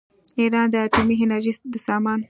[0.39, 2.19] ایران د اتومي انرژۍ د سازمان